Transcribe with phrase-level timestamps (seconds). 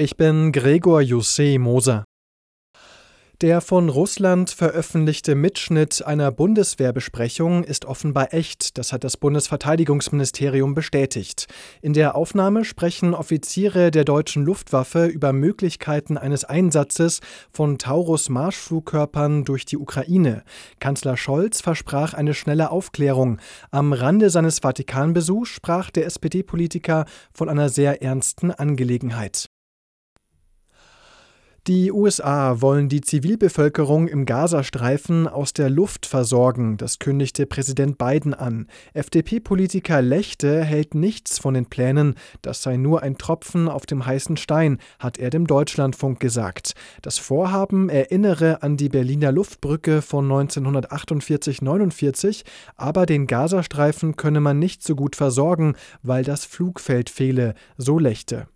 [0.00, 2.04] Ich bin Gregor Jussé Moser.
[3.42, 11.48] Der von Russland veröffentlichte Mitschnitt einer Bundeswehrbesprechung ist offenbar echt, das hat das Bundesverteidigungsministerium bestätigt.
[11.82, 17.20] In der Aufnahme sprechen Offiziere der deutschen Luftwaffe über Möglichkeiten eines Einsatzes
[17.52, 20.44] von Taurus-Marschflugkörpern durch die Ukraine.
[20.78, 23.38] Kanzler Scholz versprach eine schnelle Aufklärung.
[23.70, 27.04] Am Rande seines Vatikanbesuchs sprach der SPD-Politiker
[27.34, 29.49] von einer sehr ernsten Angelegenheit.
[31.66, 38.32] Die USA wollen die Zivilbevölkerung im Gazastreifen aus der Luft versorgen, das kündigte Präsident Biden
[38.32, 38.66] an.
[38.94, 44.38] FDP-Politiker Lechte hält nichts von den Plänen, das sei nur ein Tropfen auf dem heißen
[44.38, 46.72] Stein, hat er dem Deutschlandfunk gesagt.
[47.02, 52.44] Das Vorhaben erinnere an die Berliner Luftbrücke von 1948-49,
[52.76, 58.46] aber den Gazastreifen könne man nicht so gut versorgen, weil das Flugfeld fehle, so Lechte.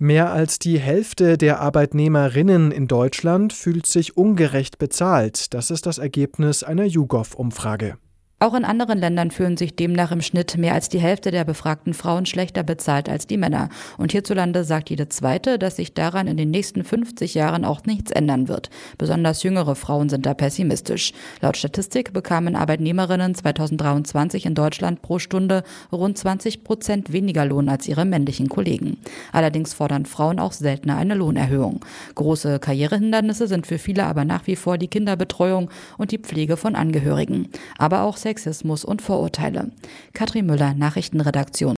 [0.00, 5.52] Mehr als die Hälfte der Arbeitnehmerinnen in Deutschland fühlt sich ungerecht bezahlt.
[5.54, 7.98] Das ist das Ergebnis einer YouGov-Umfrage.
[8.40, 11.92] Auch in anderen Ländern fühlen sich demnach im Schnitt mehr als die Hälfte der befragten
[11.92, 13.68] Frauen schlechter bezahlt als die Männer.
[13.96, 18.12] Und hierzulande sagt jede zweite, dass sich daran in den nächsten 50 Jahren auch nichts
[18.12, 18.70] ändern wird.
[18.96, 21.12] Besonders jüngere Frauen sind da pessimistisch.
[21.40, 27.88] Laut Statistik bekamen Arbeitnehmerinnen 2023 in Deutschland pro Stunde rund 20 Prozent weniger Lohn als
[27.88, 28.98] ihre männlichen Kollegen.
[29.32, 31.84] Allerdings fordern Frauen auch seltener eine Lohnerhöhung.
[32.14, 36.76] Große Karrierehindernisse sind für viele aber nach wie vor die Kinderbetreuung und die Pflege von
[36.76, 37.48] Angehörigen.
[37.78, 39.70] Aber auch Sexismus und Vorurteile.
[40.12, 41.77] Katrin Müller, Nachrichtenredaktion.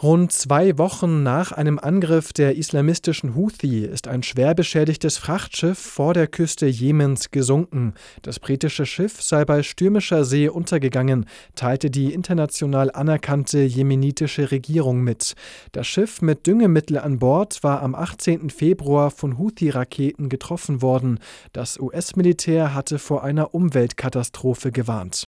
[0.00, 6.14] Rund zwei Wochen nach einem Angriff der islamistischen Houthi ist ein schwer beschädigtes Frachtschiff vor
[6.14, 7.94] der Küste Jemens gesunken.
[8.22, 11.26] Das britische Schiff sei bei stürmischer See untergegangen,
[11.56, 15.34] teilte die international anerkannte jemenitische Regierung mit.
[15.72, 18.50] Das Schiff mit Düngemittel an Bord war am 18.
[18.50, 21.18] Februar von Houthi-Raketen getroffen worden.
[21.52, 25.24] Das US-Militär hatte vor einer Umweltkatastrophe gewarnt.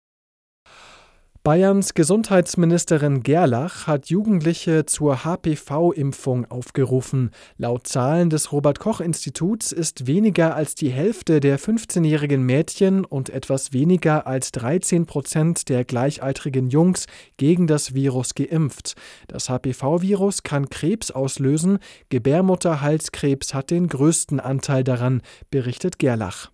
[1.42, 7.32] Bayerns Gesundheitsministerin Gerlach hat Jugendliche zur HPV-Impfung aufgerufen.
[7.58, 13.30] Laut Zahlen des Robert Koch Instituts ist weniger als die Hälfte der 15-jährigen Mädchen und
[13.30, 17.06] etwas weniger als 13 Prozent der gleichaltrigen Jungs
[17.38, 18.96] gegen das Virus geimpft.
[19.30, 21.80] Das HPV-Virus kann Krebs auslösen.
[22.10, 26.48] Gebärmutterhalskrebs hat den größten Anteil daran, berichtet Gerlach.